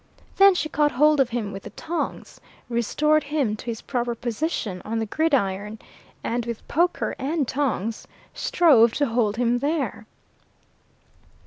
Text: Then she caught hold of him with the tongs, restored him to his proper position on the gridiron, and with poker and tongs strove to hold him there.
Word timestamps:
Then 0.37 0.55
she 0.55 0.67
caught 0.67 0.93
hold 0.93 1.19
of 1.19 1.29
him 1.29 1.51
with 1.51 1.61
the 1.61 1.69
tongs, 1.69 2.41
restored 2.69 3.25
him 3.25 3.55
to 3.55 3.65
his 3.67 3.83
proper 3.83 4.15
position 4.15 4.81
on 4.83 4.97
the 4.97 5.05
gridiron, 5.05 5.77
and 6.23 6.43
with 6.43 6.67
poker 6.67 7.15
and 7.19 7.47
tongs 7.47 8.07
strove 8.33 8.93
to 8.93 9.05
hold 9.05 9.37
him 9.37 9.59
there. 9.59 10.07